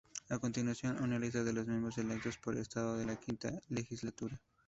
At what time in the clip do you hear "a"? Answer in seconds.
0.31-0.39